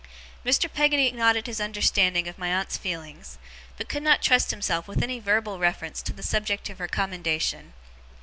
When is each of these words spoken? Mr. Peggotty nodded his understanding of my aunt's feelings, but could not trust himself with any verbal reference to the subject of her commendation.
Mr. 0.43 0.67
Peggotty 0.67 1.11
nodded 1.11 1.45
his 1.45 1.61
understanding 1.61 2.27
of 2.27 2.39
my 2.39 2.47
aunt's 2.47 2.75
feelings, 2.75 3.37
but 3.77 3.87
could 3.87 4.01
not 4.01 4.19
trust 4.23 4.49
himself 4.49 4.87
with 4.87 5.03
any 5.03 5.19
verbal 5.19 5.59
reference 5.59 6.01
to 6.01 6.11
the 6.11 6.23
subject 6.23 6.71
of 6.71 6.79
her 6.79 6.87
commendation. 6.87 7.73